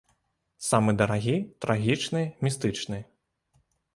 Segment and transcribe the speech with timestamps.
[0.67, 2.99] Самы дарагі, трагічны, містычны.